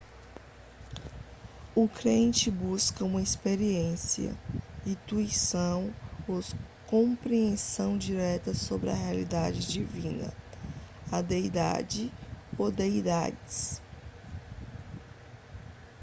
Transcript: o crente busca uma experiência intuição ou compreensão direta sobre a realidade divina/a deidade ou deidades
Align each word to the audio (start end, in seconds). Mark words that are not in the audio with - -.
o 1.75 1.87
crente 1.87 2.49
busca 2.49 3.05
uma 3.05 3.21
experiência 3.21 4.35
intuição 4.83 5.93
ou 6.27 6.41
compreensão 6.87 7.99
direta 7.99 8.51
sobre 8.51 8.89
a 8.89 8.95
realidade 8.95 9.67
divina/a 9.71 11.21
deidade 11.21 12.11
ou 12.57 12.71
deidades 12.71 13.79